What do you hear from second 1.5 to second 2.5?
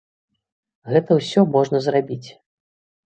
можна зрабіць.